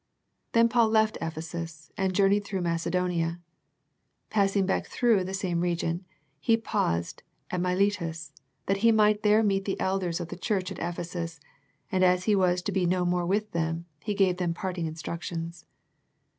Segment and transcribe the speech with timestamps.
[0.53, 3.39] Then Paul left Ephesus, and journeyed through Macedonia.
[4.31, 6.05] Passing back through the same region,
[6.39, 8.31] he paused at Miletus
[8.65, 11.39] that he might there meet the elders of the church at Ephesus,
[11.91, 15.67] and as he was to be no more with them, he gave them parting instructions.